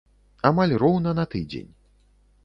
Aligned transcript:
Амаль 0.49 0.71
роўна 0.83 1.11
на 1.19 1.25
тыдзень. 1.33 1.69